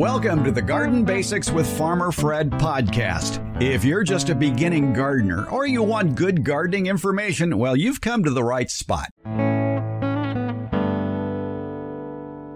[0.00, 3.62] Welcome to the Garden Basics with Farmer Fred podcast.
[3.62, 8.24] If you're just a beginning gardener or you want good gardening information, well, you've come
[8.24, 9.10] to the right spot.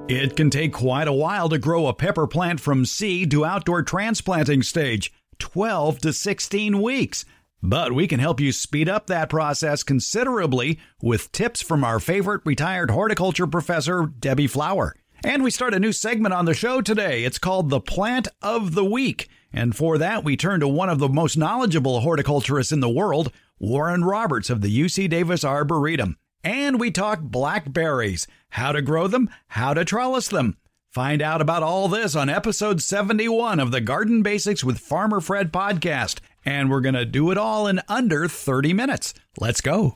[0.09, 3.83] It can take quite a while to grow a pepper plant from seed to outdoor
[3.83, 7.27] transplanting stage 12 to 16 weeks.
[7.63, 12.41] But we can help you speed up that process considerably with tips from our favorite
[12.47, 14.97] retired horticulture professor, Debbie Flower.
[15.25, 17.25] And we start a new segment on the show today.
[17.25, 19.27] It's called the Plant of the Week.
[19.55, 23.33] And for that, we turn to one of the most knowledgeable horticulturists in the world,
[23.59, 26.19] Warren Roberts of the UC Davis Arboretum.
[26.43, 30.59] And we talk blackberries, how to grow them, how to trellis them.
[30.91, 35.51] Find out about all this on episode 71 of the Garden Basics with Farmer Fred
[35.51, 36.21] podcast.
[36.45, 39.15] And we're going to do it all in under 30 minutes.
[39.41, 39.95] Let's go.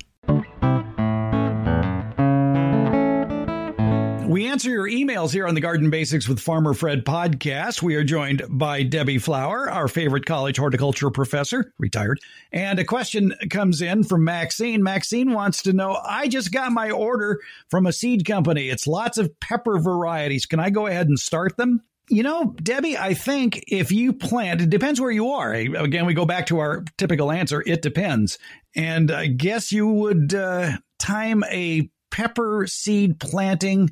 [4.28, 7.80] We answer your emails here on the Garden Basics with Farmer Fred podcast.
[7.80, 12.20] We are joined by Debbie Flower, our favorite college horticulture professor, retired.
[12.52, 14.82] And a question comes in from Maxine.
[14.82, 17.40] Maxine wants to know I just got my order
[17.70, 18.68] from a seed company.
[18.68, 20.44] It's lots of pepper varieties.
[20.44, 21.82] Can I go ahead and start them?
[22.10, 25.54] You know, Debbie, I think if you plant, it depends where you are.
[25.54, 28.38] Again, we go back to our typical answer it depends.
[28.76, 33.90] And I guess you would uh, time a pepper seed planting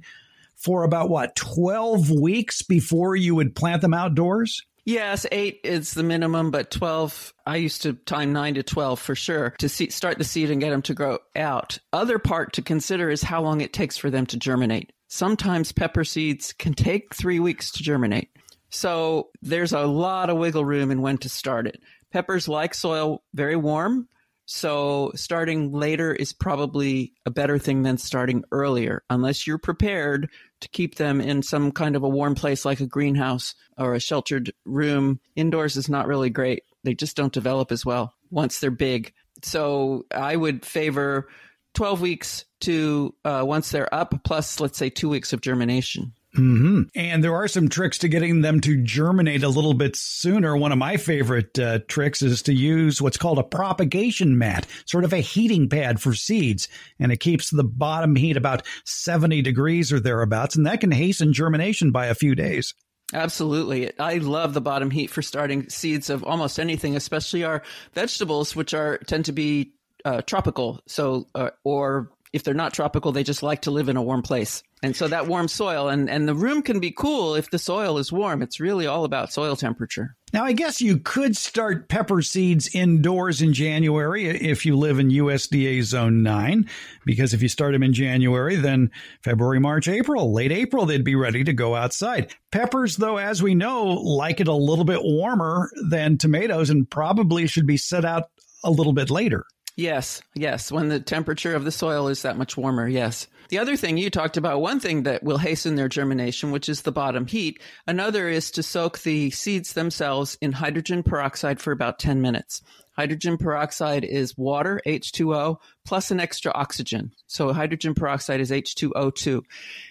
[0.67, 4.61] for about what, 12 weeks before you would plant them outdoors?
[4.85, 9.15] Yes, eight is the minimum, but 12, I used to time nine to 12 for
[9.15, 11.79] sure to see, start the seed and get them to grow out.
[11.93, 14.93] Other part to consider is how long it takes for them to germinate.
[15.07, 18.31] Sometimes pepper seeds can take three weeks to germinate.
[18.71, 21.81] So there's a lot of wiggle room in when to start it.
[22.13, 24.09] Peppers like soil very warm.
[24.47, 30.31] So starting later is probably a better thing than starting earlier, unless you're prepared
[30.61, 34.01] to keep them in some kind of a warm place like a greenhouse or a
[34.01, 35.21] sheltered room.
[35.35, 36.63] Indoors is not really great.
[36.85, 39.13] They just don't develop as well once they're big.
[39.43, 41.29] So I would favor
[41.75, 46.15] 12 weeks to uh, once they're up, plus let's say two weeks of germination.
[46.37, 46.83] Mm-hmm.
[46.95, 50.57] And there are some tricks to getting them to germinate a little bit sooner.
[50.57, 55.05] One of my favorite uh, tricks is to use what's called a propagation mat, sort
[55.05, 56.69] of a heating pad for seeds.
[56.99, 60.57] And it keeps the bottom heat about 70 degrees or thereabouts.
[60.57, 62.75] And that can hasten germination by a few days.
[63.15, 63.97] Absolutely.
[63.99, 67.63] I love the bottom heat for starting seeds of almost anything, especially our
[67.95, 69.73] vegetables, which are tend to be
[70.05, 70.81] uh, tropical.
[70.87, 74.23] So, uh, or if they're not tropical, they just like to live in a warm
[74.23, 74.63] place.
[74.83, 77.99] And so that warm soil and, and the room can be cool if the soil
[77.99, 78.43] is warm.
[78.43, 80.15] It's really all about soil temperature.
[80.33, 85.09] Now, I guess you could start pepper seeds indoors in January if you live in
[85.09, 86.69] USDA Zone 9,
[87.07, 88.91] because if you start them in January, then
[89.23, 92.35] February, March, April, late April, they'd be ready to go outside.
[92.53, 97.47] Peppers, though, as we know, like it a little bit warmer than tomatoes and probably
[97.47, 98.25] should be set out
[98.63, 99.47] a little bit later.
[99.77, 100.73] Yes, yes.
[100.73, 103.27] When the temperature of the soil is that much warmer, yes.
[103.51, 106.83] The other thing you talked about, one thing that will hasten their germination, which is
[106.83, 107.61] the bottom heat.
[107.87, 112.63] Another is to soak the seeds themselves in hydrogen peroxide for about 10 minutes.
[112.97, 117.13] Hydrogen peroxide is water, H2O, plus an extra oxygen.
[117.27, 119.43] So hydrogen peroxide is H2O2.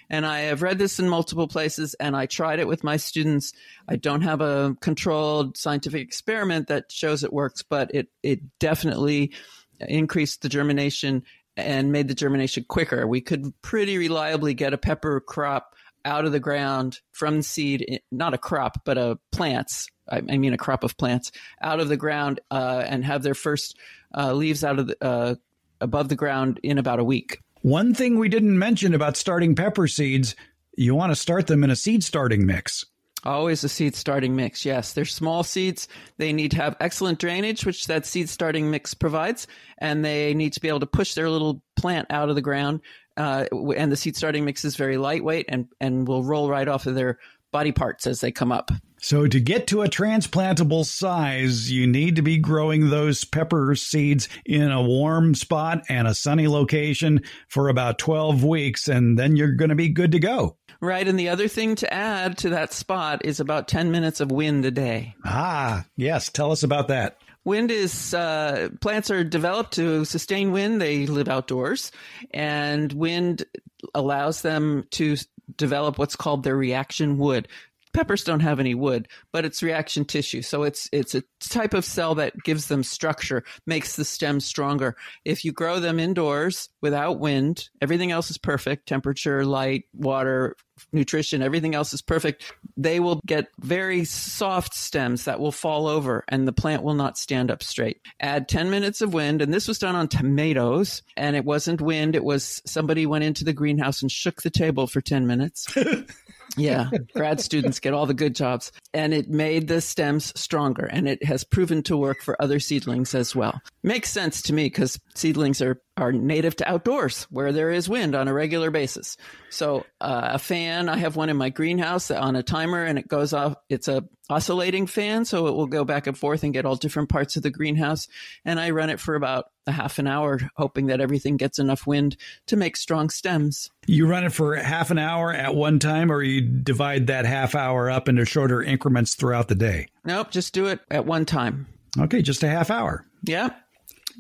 [0.10, 3.54] And I have read this in multiple places and I tried it with my students.
[3.88, 9.34] I don't have a controlled scientific experiment that shows it works, but it, it definitely
[9.80, 11.24] increased the germination
[11.58, 13.08] and made the germination quicker.
[13.08, 18.34] We could pretty reliably get a pepper crop out of the ground from seed, not
[18.34, 19.88] a crop, but a plants.
[20.08, 21.32] I mean, a crop of plants
[21.62, 23.76] out of the ground uh, and have their first
[24.16, 25.36] uh, leaves out of the, uh,
[25.82, 27.40] above the ground in about a week.
[27.62, 30.36] One thing we didn't mention about starting pepper seeds,
[30.78, 32.86] you want to start them in a seed starting mix.
[33.26, 34.66] Always a seed starting mix.
[34.66, 35.88] Yes, they're small seeds.
[36.18, 39.48] They need to have excellent drainage, which that seed starting mix provides,
[39.80, 42.82] and they need to be able to push their little plant out of the ground.
[43.18, 46.86] Uh, and the seed starting mix is very lightweight and and will roll right off
[46.86, 47.18] of their
[47.52, 48.70] body parts as they come up.
[49.00, 54.28] So, to get to a transplantable size, you need to be growing those pepper seeds
[54.46, 59.54] in a warm spot and a sunny location for about 12 weeks, and then you're
[59.54, 60.58] going to be good to go.
[60.86, 61.08] Right.
[61.08, 64.64] And the other thing to add to that spot is about 10 minutes of wind
[64.66, 65.16] a day.
[65.26, 66.30] Ah, yes.
[66.30, 67.18] Tell us about that.
[67.44, 70.82] Wind is, uh, plants are developed to sustain wind.
[70.82, 71.92] They live outdoors,
[72.32, 73.46] and wind
[73.94, 75.16] allows them to
[75.56, 77.48] develop what's called their reaction wood
[77.96, 80.42] peppers don't have any wood, but it's reaction tissue.
[80.42, 84.98] So it's it's a type of cell that gives them structure, makes the stem stronger.
[85.24, 88.88] If you grow them indoors without wind, everything else is perfect.
[88.88, 90.58] Temperature, light, water,
[90.92, 92.54] nutrition, everything else is perfect.
[92.76, 97.18] they will get very soft stems that will fall over and the plant will not
[97.18, 98.02] stand up straight.
[98.20, 102.16] Add 10 minutes of wind, and this was done on tomatoes, and it wasn't wind,
[102.16, 105.74] it was somebody went into the greenhouse and shook the table for 10 minutes.
[106.58, 108.72] yeah, grad students get all the good jobs.
[108.94, 113.14] And it made the stems stronger, and it has proven to work for other seedlings
[113.14, 113.62] as well.
[113.84, 118.16] Makes sense to me because seedlings are, are native to outdoors where there is wind
[118.16, 119.18] on a regular basis.
[119.50, 123.08] So, uh, a fan, I have one in my greenhouse on a timer, and it
[123.08, 123.56] goes off.
[123.70, 127.10] It's a oscillating fan, so it will go back and forth and get all different
[127.10, 128.08] parts of the greenhouse.
[128.44, 131.88] And I run it for about a half an hour, hoping that everything gets enough
[131.88, 132.18] wind
[132.48, 133.70] to make strong stems.
[133.88, 137.56] You run it for half an hour at one time, or you divide that half
[137.56, 139.88] hour up into shorter increments throughout the day?
[140.04, 141.68] Nope, just do it at one time.
[141.98, 143.06] Okay, just a half hour.
[143.24, 143.50] Yeah.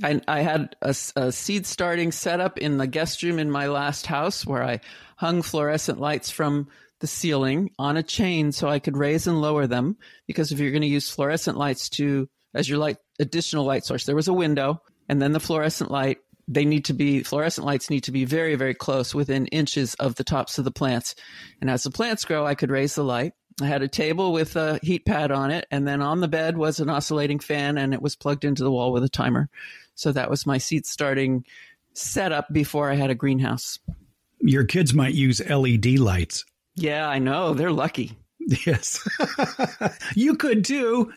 [0.04, 4.06] I, I had a, a seed starting setup in the guest room in my last
[4.06, 4.82] house where I
[5.18, 6.68] hung fluorescent lights from
[7.00, 9.98] the ceiling on a chain so I could raise and lower them.
[10.28, 14.06] Because if you're going to use fluorescent lights to as your light additional light source,
[14.06, 16.20] there was a window and then the fluorescent light.
[16.48, 20.14] They need to be fluorescent lights need to be very very close within inches of
[20.16, 21.16] the tops of the plants.
[21.60, 23.34] And as the plants grow, I could raise the light.
[23.62, 26.58] I had a table with a heat pad on it, and then on the bed
[26.58, 29.50] was an oscillating fan, and it was plugged into the wall with a timer.
[29.96, 31.46] So that was my seed starting
[31.94, 33.80] setup before I had a greenhouse.
[34.42, 36.44] Your kids might use LED lights.
[36.76, 37.54] Yeah, I know.
[37.54, 38.18] They're lucky.
[38.66, 39.08] Yes.
[40.16, 41.14] you could too.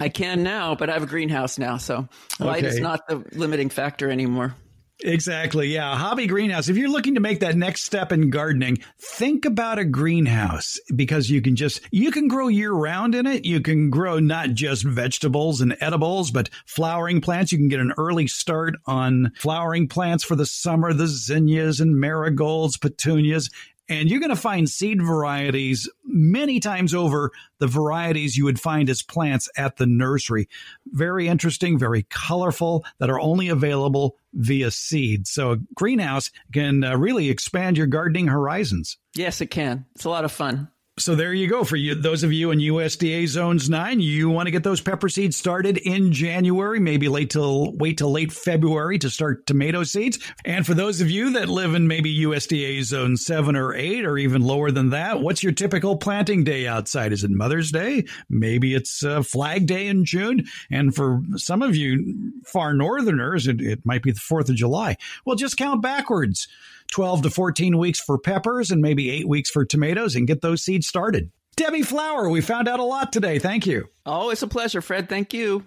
[0.00, 2.08] I can now, but I have a greenhouse now, so
[2.38, 2.74] light okay.
[2.74, 4.54] is not the limiting factor anymore.
[5.02, 5.68] Exactly.
[5.68, 5.96] Yeah.
[5.96, 6.68] Hobby greenhouse.
[6.68, 11.28] If you're looking to make that next step in gardening, think about a greenhouse because
[11.28, 13.44] you can just, you can grow year round in it.
[13.44, 17.50] You can grow not just vegetables and edibles, but flowering plants.
[17.50, 21.98] You can get an early start on flowering plants for the summer, the zinnias and
[21.98, 23.50] marigolds, petunias,
[23.88, 28.88] and you're going to find seed varieties many times over the varieties you would find
[28.88, 30.48] as plants at the nursery.
[30.86, 35.26] Very interesting, very colorful, that are only available via seed.
[35.26, 38.98] So a greenhouse can uh, really expand your gardening horizons.
[39.14, 39.86] Yes, it can.
[39.94, 40.68] It's a lot of fun.
[40.96, 41.96] So there you go for you.
[41.96, 45.76] Those of you in USDA zones nine, you want to get those pepper seeds started
[45.78, 50.20] in January, maybe late till wait till late February to start tomato seeds.
[50.44, 54.16] And for those of you that live in maybe USDA zone seven or eight, or
[54.18, 57.12] even lower than that, what's your typical planting day outside?
[57.12, 58.04] Is it Mother's Day?
[58.28, 60.44] Maybe it's uh, Flag Day in June.
[60.70, 64.96] And for some of you far northerners, it, it might be the Fourth of July.
[65.24, 66.46] Well, just count backwards.
[66.92, 70.62] 12 to 14 weeks for peppers and maybe eight weeks for tomatoes and get those
[70.62, 71.30] seeds started.
[71.56, 73.38] Debbie Flower, we found out a lot today.
[73.38, 73.88] Thank you.
[74.04, 75.08] Oh, it's a pleasure, Fred.
[75.08, 75.64] Thank you.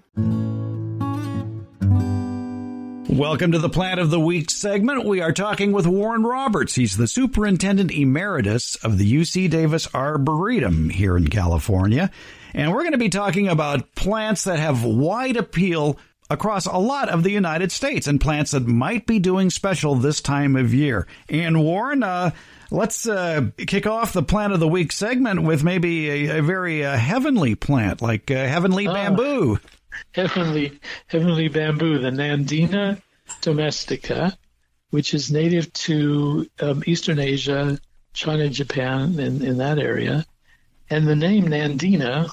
[3.09, 5.05] Welcome to the Plant of the Week segment.
[5.05, 6.75] We are talking with Warren Roberts.
[6.75, 12.11] He's the Superintendent Emeritus of the UC Davis Arboretum here in California.
[12.53, 15.97] And we're going to be talking about plants that have wide appeal
[16.29, 20.21] across a lot of the United States and plants that might be doing special this
[20.21, 21.07] time of year.
[21.29, 22.31] And Warren, uh,
[22.71, 26.85] let's uh, kick off the plant of the week segment with maybe a, a very
[26.85, 29.59] uh, heavenly plant like uh, heavenly ah, bamboo.
[30.11, 33.01] Heavenly, heavenly bamboo, the Nandina
[33.41, 34.37] domestica,
[34.91, 37.79] which is native to um, Eastern Asia,
[38.13, 40.25] China, Japan, in, in that area.
[40.89, 42.29] And the name Nandina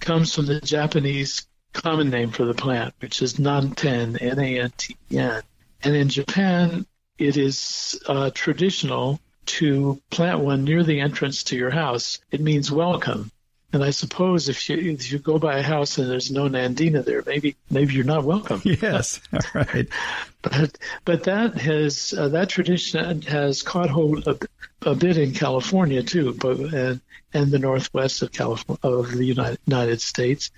[0.00, 5.42] comes from the Japanese common name for the plant, which is Nanten, N-A-N-T-E-N.
[5.82, 6.86] And in Japan,
[7.18, 12.20] it is uh, traditional to plant one near the entrance to your house.
[12.30, 13.30] It means welcome.
[13.72, 17.04] And I suppose if you if you go by a house and there's no Nandina
[17.04, 18.60] there, maybe maybe you're not welcome.
[18.64, 19.86] Yes, all right.
[20.42, 24.38] but but that has uh, that tradition has caught hold a,
[24.82, 27.00] a bit in California too, but and
[27.32, 30.50] and the northwest of California of the United United States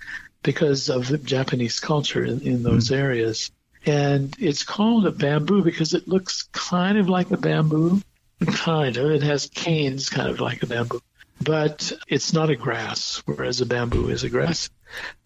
[0.43, 2.97] because of Japanese culture in, in those mm.
[2.97, 3.51] areas.
[3.85, 8.01] And it's called a bamboo because it looks kind of like a bamboo,
[8.45, 9.11] kind of.
[9.11, 11.01] It has canes kind of like a bamboo,
[11.41, 14.69] but it's not a grass, whereas a bamboo is a grass.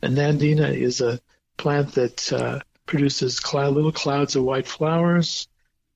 [0.01, 1.19] And nandina is a
[1.57, 5.47] plant that uh, produces cloud, little clouds of white flowers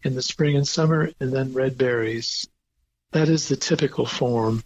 [0.03, 2.47] in the spring and summer, and then red berries.
[3.11, 4.63] That is the typical form.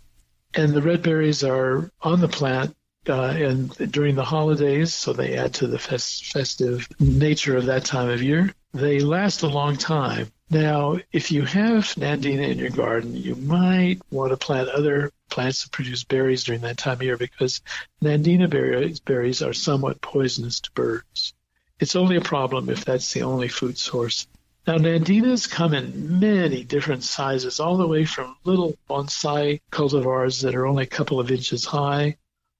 [0.53, 2.75] And the red berries are on the plant
[3.09, 7.85] uh, and during the holidays, so they add to the fest- festive nature of that
[7.85, 8.53] time of year.
[8.73, 10.31] They last a long time.
[10.49, 15.63] Now, if you have Nandina in your garden, you might want to plant other plants
[15.63, 17.61] that produce berries during that time of year because
[18.03, 21.33] Nandina berries, berries are somewhat poisonous to birds.
[21.79, 24.27] It's only a problem if that's the only food source
[24.67, 30.55] Now, Nandinas come in many different sizes, all the way from little bonsai cultivars that
[30.55, 32.17] are only a couple of inches high,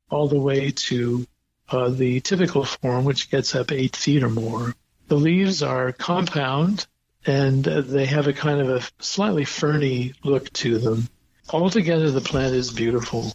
[0.10, 1.26] all the way to
[1.70, 4.76] uh, the typical form, which gets up eight feet or more.
[5.08, 6.86] The leaves are compound
[7.26, 11.10] and uh, they have a kind of a slightly ferny look to them.
[11.50, 13.34] Altogether, the plant is beautiful.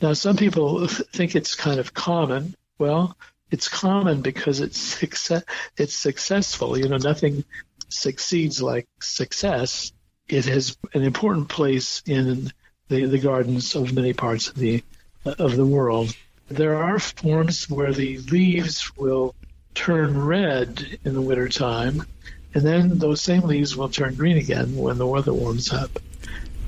[0.00, 2.54] Now, some people think it's kind of common.
[2.78, 3.16] Well,
[3.50, 5.42] it's common because it's success,
[5.76, 6.78] it's successful.
[6.78, 7.44] You know, nothing
[7.88, 9.92] succeeds like success.
[10.28, 12.52] It has an important place in
[12.88, 14.82] the, the gardens of many parts of the
[15.24, 16.14] of the world.
[16.48, 19.34] There are forms where the leaves will
[19.74, 22.06] turn red in the wintertime,
[22.54, 25.98] and then those same leaves will turn green again when the weather warms up.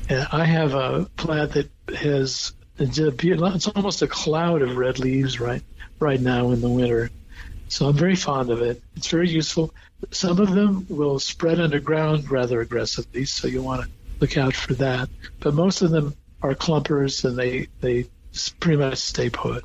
[0.08, 5.62] And I have a plant that has it's almost a cloud of red leaves right
[5.98, 7.10] right now in the winter.
[7.68, 8.82] So I'm very fond of it.
[8.96, 9.72] It's very useful.
[10.10, 14.74] Some of them will spread underground rather aggressively, so you want to look out for
[14.74, 15.08] that.
[15.40, 18.06] But most of them are clumpers and they, they
[18.60, 19.64] pretty much stay put.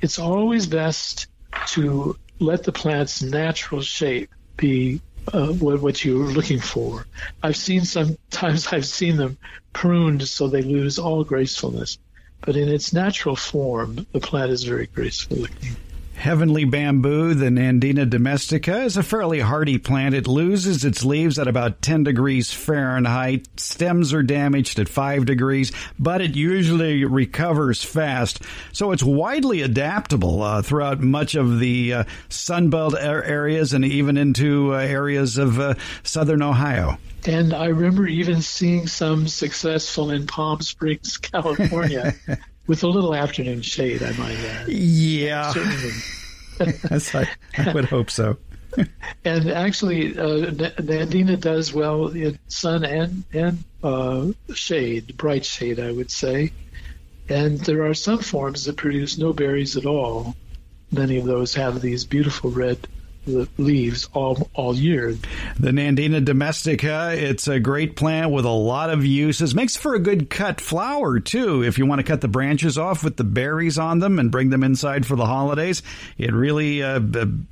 [0.00, 1.26] It's always best
[1.68, 5.00] to let the plant's natural shape be
[5.32, 7.06] uh, what, what you're looking for.
[7.42, 9.38] I've seen sometimes I've seen them
[9.72, 11.98] pruned so they lose all gracefulness,
[12.40, 15.76] but in its natural form, the plant is very graceful looking.
[16.20, 20.14] Heavenly bamboo, the Nandina domestica, is a fairly hardy plant.
[20.14, 23.48] It loses its leaves at about 10 degrees Fahrenheit.
[23.56, 28.42] Stems are damaged at 5 degrees, but it usually recovers fast.
[28.74, 34.74] So it's widely adaptable uh, throughout much of the uh, Sunbelt areas and even into
[34.74, 36.98] uh, areas of uh, southern Ohio.
[37.26, 42.14] And I remember even seeing some successful in Palm Springs, California.
[42.66, 44.68] with a little afternoon shade, I might add.
[44.68, 45.52] Yeah,
[46.60, 48.36] yes, I, I would hope so.
[49.24, 55.90] and actually, uh, Nandina does well in sun and and uh, shade, bright shade, I
[55.90, 56.52] would say.
[57.28, 60.34] And there are some forms that produce no berries at all.
[60.90, 62.78] Many of those have these beautiful red
[63.26, 65.16] leaves all all year.
[65.58, 69.54] The Nandina domestica, it's a great plant with a lot of uses.
[69.54, 71.62] Makes for a good cut flower too.
[71.62, 74.50] If you want to cut the branches off with the berries on them and bring
[74.50, 75.82] them inside for the holidays,
[76.18, 77.00] it really uh,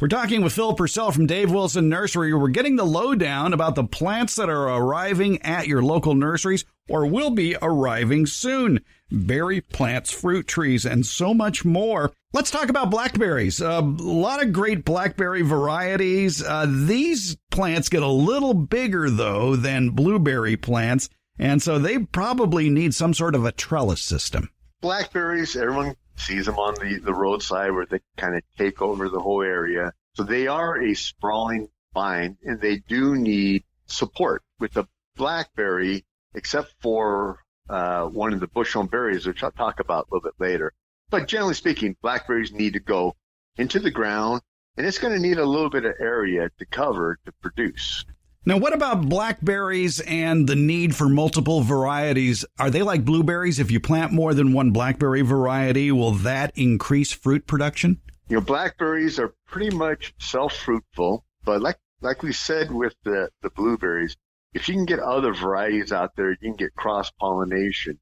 [0.00, 2.32] We're talking with Phil Purcell from Dave Wilson Nursery.
[2.32, 7.06] We're getting the lowdown about the plants that are arriving at your local nurseries or
[7.06, 8.80] will be arriving soon.
[9.10, 12.12] Berry plants, fruit trees, and so much more.
[12.32, 13.60] Let's talk about blackberries.
[13.60, 16.42] A lot of great blackberry varieties.
[16.42, 22.68] Uh, these plants get a little bigger, though, than blueberry plants, and so they probably
[22.68, 24.50] need some sort of a trellis system.
[24.80, 29.20] Blackberries, everyone sees them on the, the roadside where they kind of take over the
[29.20, 29.92] whole area.
[30.14, 34.84] So they are a sprawling vine and they do need support with the
[35.16, 40.30] blackberry, except for uh, one of the bushel berries, which I'll talk about a little
[40.30, 40.72] bit later.
[41.10, 43.16] But generally speaking, blackberries need to go
[43.56, 44.42] into the ground
[44.76, 48.04] and it's going to need a little bit of area to cover to produce.
[48.46, 52.44] Now, what about blackberries and the need for multiple varieties?
[52.58, 53.58] Are they like blueberries?
[53.58, 58.00] If you plant more than one blackberry variety, will that increase fruit production?
[58.30, 63.50] You know, blackberries are pretty much self-fruitful, but like like we said with the, the
[63.50, 64.16] blueberries,
[64.54, 67.98] if you can get other varieties out there, you can get cross pollination.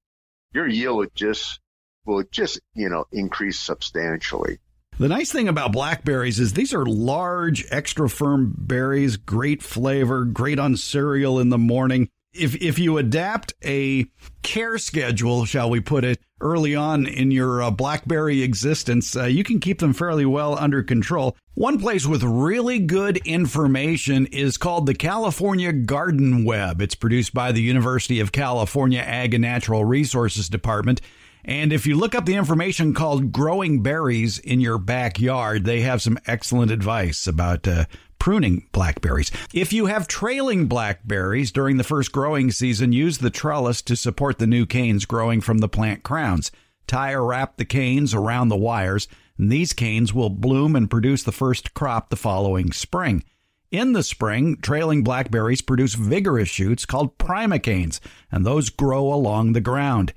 [0.53, 1.61] Your yield would just
[2.05, 4.59] will just you know increase substantially.
[4.99, 10.59] The nice thing about blackberries is these are large, extra firm berries, great flavor, great
[10.59, 12.11] on cereal in the morning.
[12.33, 14.07] If if you adapt a
[14.43, 19.43] care schedule, shall we put it, early on in your uh, blackberry existence, uh, you
[19.43, 21.37] can keep them fairly well under control.
[21.55, 26.81] One place with really good information is called the California Garden Web.
[26.81, 31.01] It's produced by the University of California Ag and Natural Resources Department.
[31.45, 36.03] And if you look up the information called Growing Berries in Your Backyard, they have
[36.03, 37.87] some excellent advice about uh,
[38.19, 39.31] pruning blackberries.
[39.53, 44.39] If you have trailing blackberries during the first growing season, use the trellis to support
[44.39, 46.51] the new canes growing from the plant crowns.
[46.87, 51.23] Tie or wrap the canes around the wires, and these canes will bloom and produce
[51.23, 53.23] the first crop the following spring.
[53.71, 58.01] In the spring, trailing blackberries produce vigorous shoots called primocanes,
[58.33, 60.15] and those grow along the ground.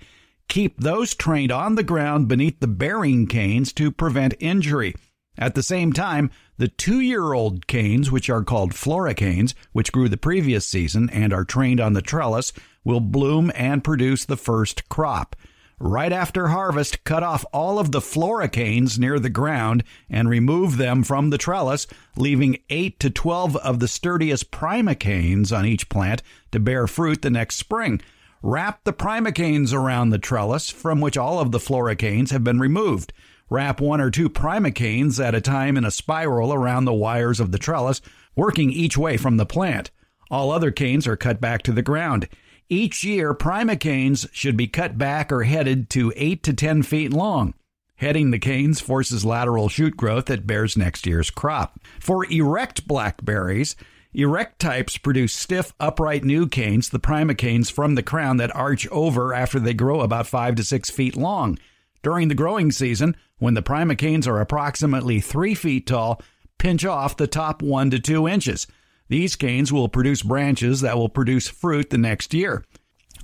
[0.48, 4.96] Keep those trained on the ground beneath the bearing canes to prevent injury.
[5.41, 10.07] At the same time, the two year old canes, which are called floricanes, which grew
[10.07, 14.88] the previous season and are trained on the trellis, will bloom and produce the first
[14.88, 15.36] crop.
[15.79, 21.01] Right after harvest, cut off all of the floricanes near the ground and remove them
[21.01, 26.21] from the trellis, leaving 8 to 12 of the sturdiest primocanes on each plant
[26.51, 28.00] to bear fruit the next spring.
[28.43, 33.12] Wrap the primocanes around the trellis, from which all of the floricanes have been removed.
[33.51, 37.51] Wrap one or two primocanes at a time in a spiral around the wires of
[37.51, 38.00] the trellis,
[38.34, 39.91] working each way from the plant.
[40.29, 42.29] All other canes are cut back to the ground.
[42.70, 47.53] Each year, primocanes should be cut back or headed to 8 to 10 feet long.
[47.98, 51.77] Heading the canes forces lateral shoot growth that bears next year's crop.
[52.00, 53.75] For erect blackberries,
[54.13, 59.34] erect types produce stiff, upright new canes, the primocanes from the crown that arch over
[59.34, 61.60] after they grow about 5 to 6 feet long.
[62.01, 66.21] During the growing season, when the primocanes are approximately 3 feet tall,
[66.60, 68.67] pinch off the top 1 to 2 inches.
[69.10, 72.63] These canes will produce branches that will produce fruit the next year.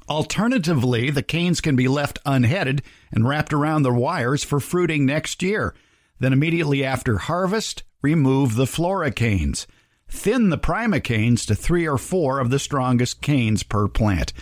[0.09, 2.81] Alternatively, the canes can be left unheaded
[3.11, 5.75] and wrapped around the wires for fruiting next year.
[6.17, 9.67] Then, immediately after harvest, remove the floricanes.
[10.09, 14.33] Thin the primocanes to three or four of the strongest canes per plant.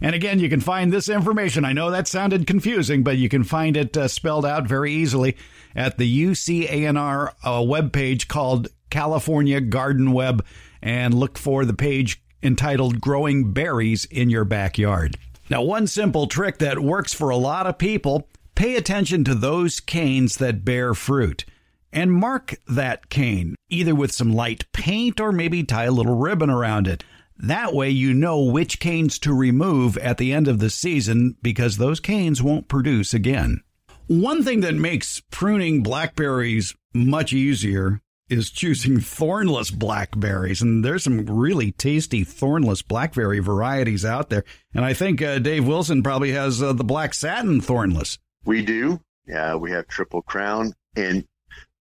[0.00, 1.64] And again, you can find this information.
[1.64, 5.36] I know that sounded confusing, but you can find it uh, spelled out very easily
[5.74, 10.44] at the UCANR uh, webpage called California Garden Web
[10.82, 15.16] and look for the page entitled Growing Berries in Your Backyard.
[15.50, 19.80] Now, one simple trick that works for a lot of people pay attention to those
[19.80, 21.44] canes that bear fruit
[21.92, 26.50] and mark that cane, either with some light paint or maybe tie a little ribbon
[26.50, 27.04] around it.
[27.36, 31.76] That way, you know which canes to remove at the end of the season because
[31.76, 33.62] those canes won't produce again.
[34.06, 41.26] One thing that makes pruning blackberries much easier is choosing thornless blackberries, and there's some
[41.26, 44.44] really tasty thornless blackberry varieties out there.
[44.72, 48.18] And I think uh, Dave Wilson probably has uh, the black satin thornless.
[48.44, 49.00] We do.
[49.26, 51.26] Yeah, we have triple crown, and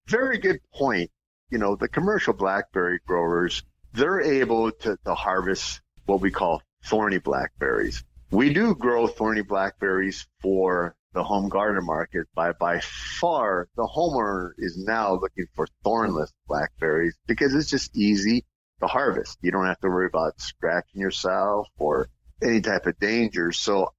[0.07, 1.11] very good point.
[1.49, 3.63] You know, the commercial blackberry growers
[3.93, 8.03] they're able to, to harvest what we call thorny blackberries.
[8.31, 14.51] We do grow thorny blackberries for the home garden market by by far the homeowner
[14.57, 18.45] is now looking for thornless blackberries because it's just easy
[18.81, 19.37] to harvest.
[19.41, 22.09] You don't have to worry about scratching yourself or
[22.41, 23.51] any type of danger.
[23.51, 23.89] So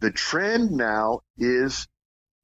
[0.00, 1.86] the trend now is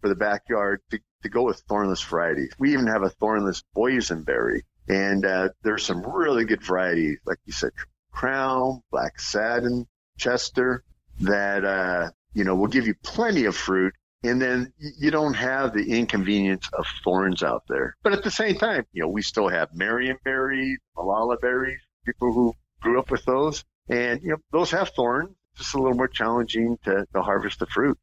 [0.01, 2.53] for the backyard to, to go with thornless varieties.
[2.59, 4.61] We even have a thornless boysenberry.
[4.89, 7.71] And uh, there's some really good varieties, like you said,
[8.11, 9.87] Crown, Black Satin,
[10.19, 10.83] Chester,
[11.21, 15.73] that uh, you know will give you plenty of fruit and then you don't have
[15.73, 17.97] the inconvenience of thorns out there.
[18.03, 22.33] But at the same time, you know, we still have Marion berries, Malala berries, people
[22.33, 23.65] who grew up with those.
[23.89, 25.31] And, you know, those have thorns.
[25.53, 27.97] It's just a little more challenging to, to harvest the fruit.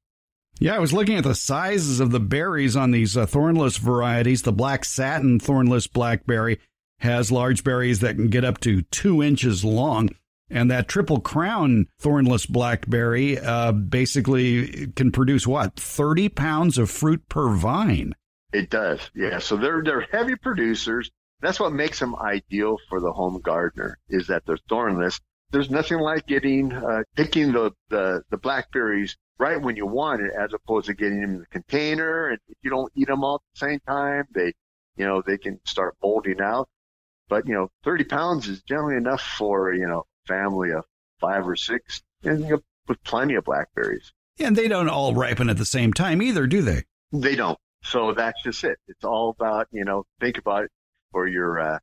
[0.58, 4.43] Yeah, I was looking at the sizes of the berries on these uh, thornless varieties.
[4.43, 6.60] The black satin thornless blackberry
[6.99, 10.10] has large berries that can get up to two inches long.
[10.49, 17.27] And that triple crown thornless blackberry uh, basically can produce what, 30 pounds of fruit
[17.29, 18.13] per vine?
[18.53, 19.39] It does, yeah.
[19.39, 21.10] So they're, they're heavy producers.
[21.41, 25.19] That's what makes them ideal for the home gardener is that they're thornless.
[25.51, 30.31] There's nothing like getting, uh, picking the, the, the blackberries right when you want it
[30.39, 32.29] as opposed to getting them in the container.
[32.29, 34.53] And if you don't eat them all at the same time, they,
[34.95, 36.69] you know, they can start molding out.
[37.28, 40.86] But, you know, 30 pounds is generally enough for, you know, family of
[41.20, 42.50] five or six, and
[42.88, 44.14] with plenty of blackberries.
[44.38, 46.84] Yeah, And they don't all ripen at the same time either, do they?
[47.12, 47.58] They don't.
[47.84, 48.78] So that's just it.
[48.88, 50.72] It's all about, you know, think about it
[51.12, 51.80] for your uh,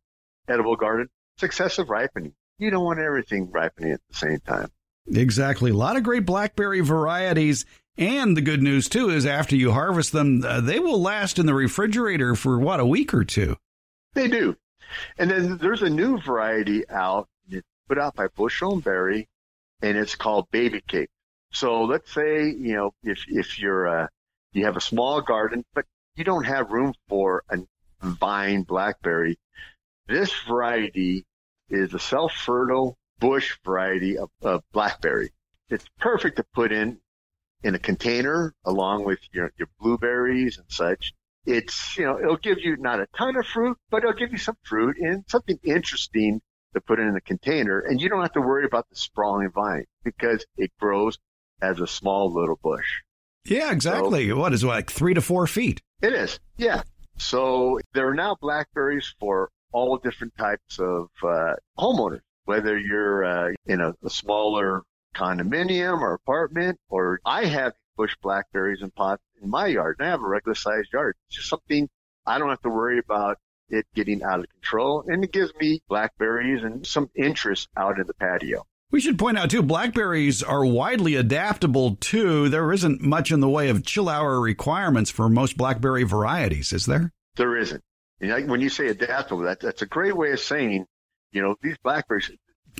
[0.48, 1.08] edible garden.
[1.38, 2.34] Successive ripening.
[2.58, 4.68] You don't want everything ripening at the same time.
[5.12, 5.70] Exactly.
[5.70, 7.64] A lot of great blackberry varieties.
[7.98, 11.46] And the good news, too, is after you harvest them, uh, they will last in
[11.46, 13.56] the refrigerator for what, a week or two?
[14.14, 14.56] They do.
[15.18, 17.28] And then there's a new variety out
[17.88, 19.28] put out by Bushel and Berry,
[19.82, 21.10] and it's called Baby Cake.
[21.52, 24.06] So let's say you know if if you're uh,
[24.52, 25.84] you have a small garden, but
[26.16, 27.58] you don't have room for a
[28.00, 29.38] vine blackberry.
[30.06, 31.26] This variety
[31.68, 35.30] is a self-fertile bush variety of, of blackberry.
[35.68, 36.98] It's perfect to put in
[37.62, 41.12] in a container along with your, your blueberries and such.
[41.44, 44.38] It's, you know, it'll give you not a ton of fruit, but it'll give you
[44.38, 46.40] some fruit and something interesting
[46.74, 49.84] to put in a container, and you don't have to worry about the sprawling vine
[50.04, 51.18] because it grows
[51.60, 52.86] as a small little bush.
[53.44, 54.28] Yeah, exactly.
[54.28, 55.82] So, what is it, like three to four feet?
[56.00, 56.38] It is.
[56.56, 56.82] Yeah.
[57.18, 63.52] So there are now blackberries for all different types of uh, homeowners, whether you're uh,
[63.66, 64.82] in a, a smaller
[65.14, 70.10] condominium or apartment, or I have bush blackberries in pots in my yard, and I
[70.10, 71.16] have a regular sized yard.
[71.26, 71.88] It's just something
[72.26, 75.82] I don't have to worry about it getting out of control, and it gives me
[75.88, 78.64] blackberries and some interest out in the patio.
[78.90, 82.50] We should point out too, blackberries are widely adaptable too.
[82.50, 86.84] There isn't much in the way of chill hour requirements for most blackberry varieties, is
[86.84, 87.10] there?
[87.36, 87.82] There isn't.
[88.20, 90.84] when you say adaptable, that, that's a great way of saying,
[91.32, 92.30] you know, these blackberries,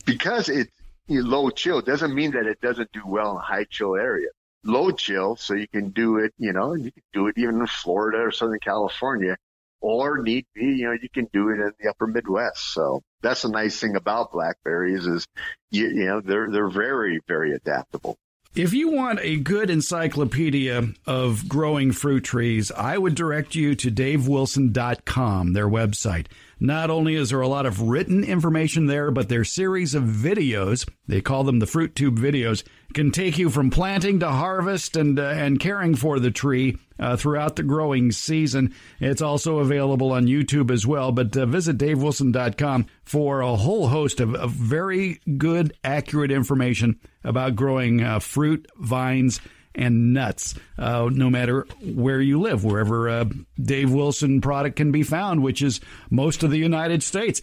[0.04, 0.70] because it's
[1.08, 4.28] low chill doesn't mean that it doesn't do well in high chill area.
[4.64, 7.66] Low chill, so you can do it, you know, you can do it even in
[7.66, 9.36] Florida or Southern California
[9.82, 12.72] or need be, you know, you can do it in the upper Midwest.
[12.72, 15.26] So that's the nice thing about blackberries is,
[15.70, 18.16] you, you know, they're, they're very, very adaptable.
[18.54, 23.90] If you want a good encyclopedia of growing fruit trees, I would direct you to
[23.90, 26.26] davewilson.com, their website.
[26.62, 30.88] Not only is there a lot of written information there, but their series of videos,
[31.08, 32.62] they call them the Fruit Tube videos,
[32.94, 37.16] can take you from planting to harvest and uh, and caring for the tree uh,
[37.16, 38.72] throughout the growing season.
[39.00, 41.10] It's also available on YouTube as well.
[41.10, 47.56] But uh, visit davewilson.com for a whole host of, of very good, accurate information about
[47.56, 49.40] growing uh, fruit, vines,
[49.74, 53.28] and nuts, uh, no matter where you live, wherever a
[53.60, 55.80] Dave Wilson product can be found, which is
[56.10, 57.40] most of the United States.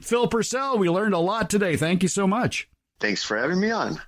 [0.00, 1.76] Phil Purcell, we learned a lot today.
[1.76, 2.68] Thank you so much.
[3.00, 4.00] Thanks for having me on.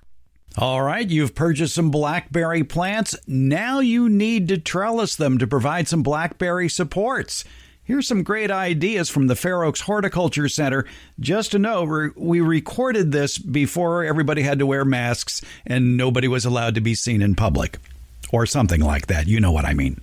[0.57, 3.15] All right, you've purchased some blackberry plants.
[3.27, 7.43] Now you need to trellis them to provide some blackberry supports.
[7.85, 10.87] Here's some great ideas from the Fair Oaks Horticulture Center.
[11.19, 16.45] Just to know, we recorded this before everybody had to wear masks and nobody was
[16.45, 17.77] allowed to be seen in public.
[18.33, 19.27] Or something like that.
[19.27, 20.01] You know what I mean.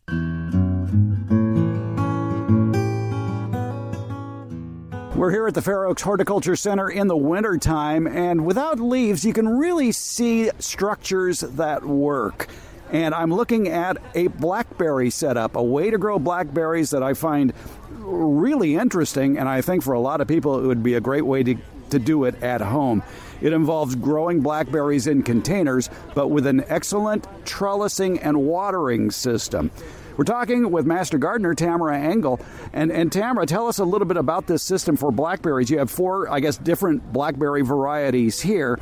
[5.16, 9.32] We're here at the Fair Oaks Horticulture Center in the wintertime, and without leaves, you
[9.32, 12.48] can really see structures that work
[12.92, 17.52] and I'm looking at a blackberry setup, a way to grow blackberries that I find
[17.90, 21.26] really interesting, and I think for a lot of people it would be a great
[21.26, 21.56] way to,
[21.90, 23.02] to do it at home.
[23.40, 29.70] It involves growing blackberries in containers, but with an excellent trellising and watering system.
[30.16, 32.38] We're talking with Master Gardener Tamara Engel.
[32.74, 35.70] And, and Tamara, tell us a little bit about this system for blackberries.
[35.70, 38.78] You have four, I guess, different blackberry varieties here,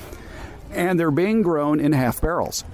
[0.73, 2.65] and they're being grown in half barrels.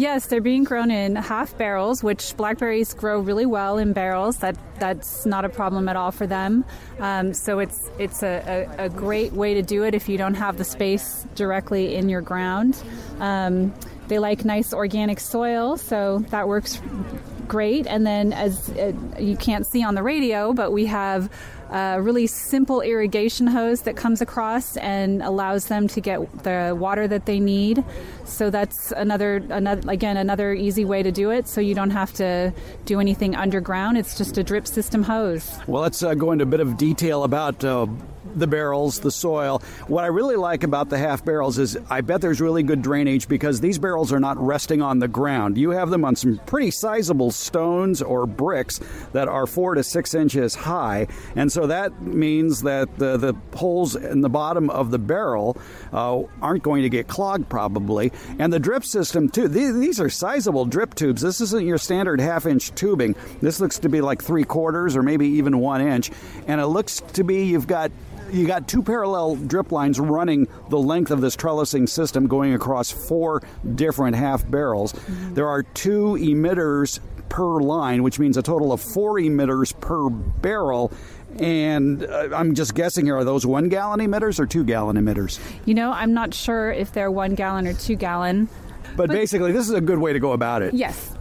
[0.00, 4.38] Yes, they're being grown in half barrels, which blackberries grow really well in barrels.
[4.38, 6.64] That that's not a problem at all for them.
[7.00, 10.36] Um, so it's it's a, a, a, great way to do it if you don't
[10.36, 12.82] have the space directly in your ground.
[13.18, 13.74] Um,
[14.08, 16.80] they like nice organic soil, so that works
[17.46, 17.86] great.
[17.86, 21.30] And then, as uh, you can't see on the radio, but we have
[21.70, 27.06] a really simple irrigation hose that comes across and allows them to get the water
[27.08, 27.84] that they need.
[28.24, 31.48] So that's another, another again, another easy way to do it.
[31.48, 32.52] So you don't have to
[32.84, 33.98] do anything underground.
[33.98, 35.58] It's just a drip system hose.
[35.66, 37.86] Well, let's uh, go into a bit of detail about uh,
[38.34, 39.62] the barrels, the soil.
[39.86, 43.28] What I really like about the half barrels is I bet there's really good drainage
[43.28, 45.58] because these barrels are not resting on the ground.
[45.58, 48.80] You have them on some pretty sizable stones or bricks
[49.12, 51.06] that are four to six inches high.
[51.36, 55.56] And so that means that the, the holes in the bottom of the barrel
[55.92, 58.12] uh, aren't going to get clogged probably.
[58.38, 61.22] And the drip system, too, these, these are sizable drip tubes.
[61.22, 63.16] This isn't your standard half inch tubing.
[63.40, 66.10] This looks to be like three quarters or maybe even one inch.
[66.46, 67.90] And it looks to be you've got
[68.32, 72.90] you got two parallel drip lines running the length of this trellising system going across
[72.90, 73.42] four
[73.74, 74.92] different half barrels.
[74.92, 75.34] Mm-hmm.
[75.34, 80.92] There are two emitters per line, which means a total of four emitters per barrel.
[81.38, 85.38] And uh, I'm just guessing here, are those one gallon emitters or two gallon emitters?
[85.64, 88.48] You know, I'm not sure if they're one gallon or two gallon.
[88.96, 90.74] But, but basically, this is a good way to go about it.
[90.74, 91.16] Yes.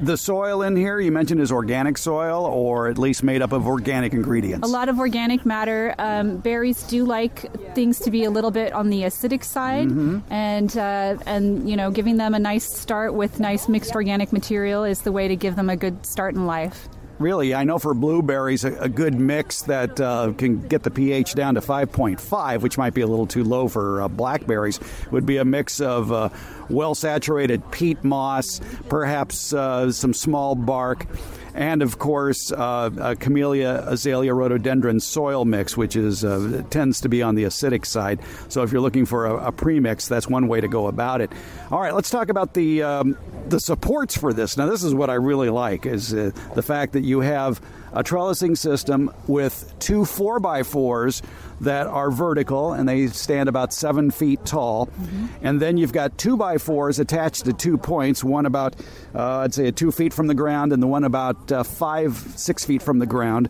[0.00, 3.66] The soil in here you mentioned is organic soil, or at least made up of
[3.66, 4.66] organic ingredients.
[4.66, 5.94] A lot of organic matter.
[5.98, 10.32] Um, berries do like things to be a little bit on the acidic side, mm-hmm.
[10.32, 14.84] and uh, and you know, giving them a nice start with nice mixed organic material
[14.84, 16.88] is the way to give them a good start in life
[17.20, 21.34] really, I know for blueberries, a, a good mix that uh, can get the pH
[21.34, 24.80] down to 5.5, which might be a little too low for uh, blackberries,
[25.10, 26.30] would be a mix of uh,
[26.68, 31.06] well saturated peat moss, perhaps uh, some small bark
[31.54, 37.22] and of course uh, Camellia azalea rhododendron soil mix, which is uh, tends to be
[37.22, 38.20] on the acidic side.
[38.48, 41.30] So if you're looking for a, a premix, that's one way to go about it.
[41.70, 43.16] All right, let's talk about the um,
[43.48, 44.56] the supports for this.
[44.56, 47.60] Now, this is what I really like is uh, the fact that you have
[47.92, 51.22] a trellising system with two 4x4s
[51.60, 54.86] that are vertical and they stand about seven feet tall.
[54.86, 55.26] Mm-hmm.
[55.42, 58.76] And then you've got 2x4s attached to two points, one about,
[59.14, 62.64] uh, I'd say, two feet from the ground, and the one about uh, five, six
[62.64, 63.48] feet from the ground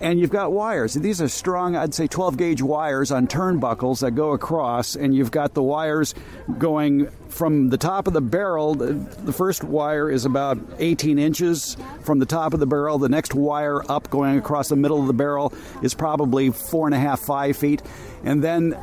[0.00, 0.94] and you've got wires.
[0.94, 5.30] These are strong, I'd say 12 gauge wires on turnbuckles that go across, and you've
[5.30, 6.14] got the wires
[6.58, 8.74] going from the top of the barrel.
[8.74, 12.98] The first wire is about 18 inches from the top of the barrel.
[12.98, 16.94] The next wire up going across the middle of the barrel is probably four and
[16.94, 17.82] a half, five feet.
[18.24, 18.76] And then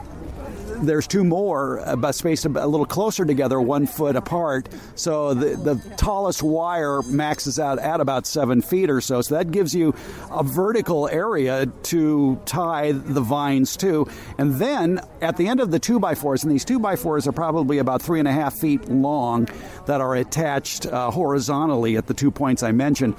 [0.85, 4.69] there's two more, uh, but spaced a little closer together, one foot apart.
[4.95, 9.21] So the, the tallest wire maxes out at about seven feet or so.
[9.21, 9.95] So that gives you
[10.31, 14.07] a vertical area to tie the vines to.
[14.37, 17.27] And then at the end of the two by fours, and these two by fours
[17.27, 19.47] are probably about three and a half feet long
[19.85, 23.15] that are attached uh, horizontally at the two points I mentioned,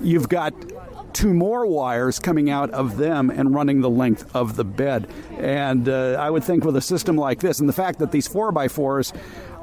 [0.00, 0.54] you've got
[1.14, 5.08] two more wires coming out of them and running the length of the bed.
[5.38, 8.28] And uh, I would think with a system like this, and the fact that these
[8.28, 9.16] 4x4s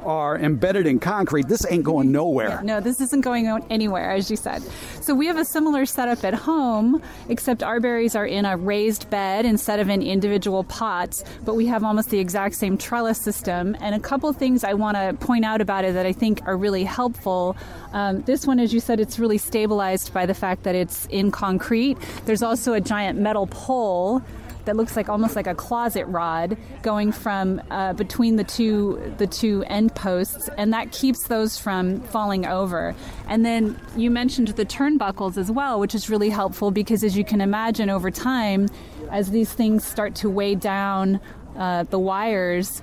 [0.04, 2.48] are embedded in concrete, this ain't going nowhere.
[2.48, 4.62] Yeah, no, this isn't going anywhere, as you said.
[5.00, 9.10] So we have a similar setup at home, except our berries are in a raised
[9.10, 13.76] bed instead of in individual pots, but we have almost the exact same trellis system.
[13.80, 16.56] And a couple things I want to point out about it that I think are
[16.56, 17.56] really helpful.
[17.92, 21.30] Um, this one, as you said, it's really stabilized by the fact that it's in
[21.30, 21.96] concrete.
[22.24, 24.22] There's also a giant metal pole
[24.64, 29.26] that looks like almost like a closet rod going from uh, between the two the
[29.26, 32.94] two end posts, and that keeps those from falling over.
[33.28, 37.24] And then you mentioned the turnbuckles as well, which is really helpful because as you
[37.24, 38.68] can imagine, over time,
[39.10, 41.20] as these things start to weigh down
[41.56, 42.82] uh, the wires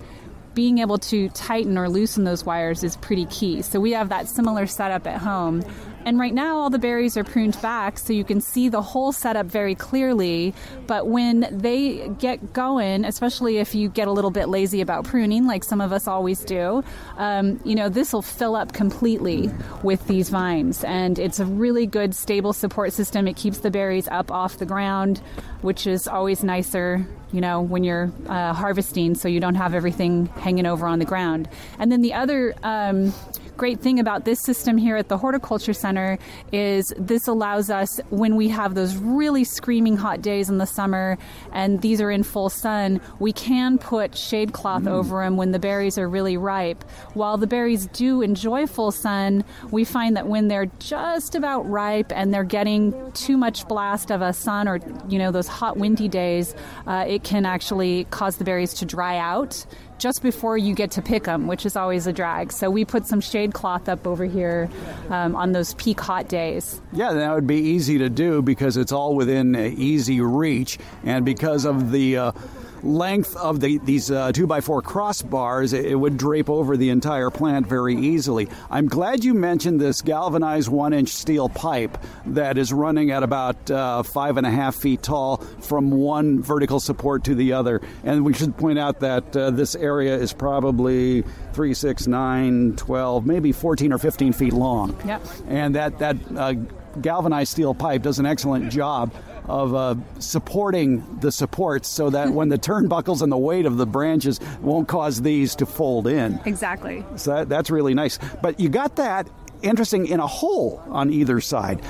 [0.54, 3.62] being able to tighten or loosen those wires is pretty key.
[3.62, 5.64] So we have that similar setup at home.
[6.06, 9.12] And right now, all the berries are pruned back, so you can see the whole
[9.12, 10.54] setup very clearly.
[10.88, 15.46] But when they get going, especially if you get a little bit lazy about pruning,
[15.46, 16.84] like some of us always do,
[17.18, 19.52] um, you know, this will fill up completely
[19.84, 20.84] with these vines.
[20.84, 23.28] And it's a really good, stable support system.
[23.28, 25.20] It keeps the berries up off the ground,
[25.62, 30.26] which is always nicer you know, when you're uh, harvesting, so you don't have everything
[30.26, 31.48] hanging over on the ground.
[31.78, 33.14] And then the other um,
[33.60, 36.18] great thing about this system here at the Horticulture Center
[36.54, 41.18] is this allows us, when we have those really screaming hot days in the summer
[41.52, 44.92] and these are in full sun, we can put shade cloth mm.
[44.92, 46.86] over them when the berries are really ripe.
[47.16, 52.14] While the berries do enjoy full sun, we find that when they're just about ripe
[52.14, 56.08] and they're getting too much blast of a sun or, you know, those hot windy
[56.08, 56.56] days,
[56.88, 59.66] uh, it can actually cause the berries to dry out
[60.00, 62.52] just before you get to pick them, which is always a drag.
[62.52, 64.70] So we put some shade cloth up over here
[65.10, 66.82] um, on those peak hot days.
[66.94, 71.66] Yeah, that would be easy to do because it's all within easy reach, and because
[71.66, 72.32] of the uh,
[72.84, 77.68] length of the, these uh, 2x4 crossbars, it, it would drape over the entire plant
[77.68, 78.48] very easily.
[78.70, 83.70] I'm glad you mentioned this galvanized one inch steel pipe that is running at about
[83.72, 87.82] uh, five and a half feet tall from one vertical support to the other.
[88.04, 93.26] And we should point out that uh, this area is probably 3, 6, 9, 12,
[93.26, 95.00] maybe 14 or 15 feet long.
[95.06, 95.22] Yep.
[95.48, 96.54] And that, that uh,
[97.02, 99.14] galvanized steel pipe does an excellent job
[99.50, 103.86] of uh, supporting the supports so that when the turnbuckles and the weight of the
[103.86, 106.40] branches won't cause these to fold in.
[106.46, 107.04] Exactly.
[107.16, 108.20] So that, that's really nice.
[108.42, 109.28] But you got that
[109.62, 111.82] interesting in a hole on either side.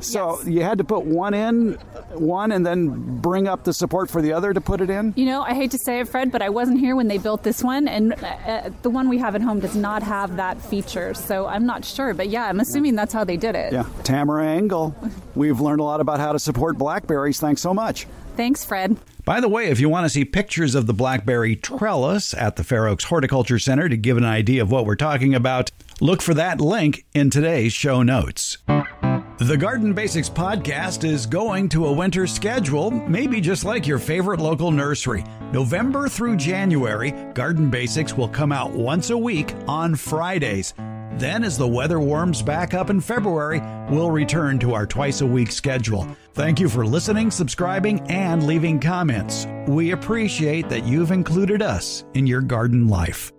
[0.00, 0.48] So yes.
[0.48, 1.74] you had to put one in,
[2.12, 5.12] one, and then bring up the support for the other to put it in?
[5.16, 7.42] You know, I hate to say it, Fred, but I wasn't here when they built
[7.42, 11.14] this one, and uh, the one we have at home does not have that feature.
[11.14, 12.14] So I'm not sure.
[12.14, 13.72] But yeah, I'm assuming that's how they did it.
[13.72, 13.84] Yeah.
[14.04, 14.94] Tamara Engel,
[15.34, 17.40] we've learned a lot about how to support blackberries.
[17.40, 18.06] Thanks so much.
[18.36, 18.96] Thanks, Fred.
[19.24, 22.64] By the way, if you want to see pictures of the blackberry trellis at the
[22.64, 26.34] Fair Oaks Horticulture Center to give an idea of what we're talking about, look for
[26.34, 28.58] that link in today's show notes.
[29.40, 34.38] The Garden Basics podcast is going to a winter schedule, maybe just like your favorite
[34.38, 35.24] local nursery.
[35.50, 40.74] November through January, Garden Basics will come out once a week on Fridays.
[41.14, 45.26] Then, as the weather warms back up in February, we'll return to our twice a
[45.26, 46.06] week schedule.
[46.34, 49.46] Thank you for listening, subscribing, and leaving comments.
[49.66, 53.32] We appreciate that you've included us in your garden life.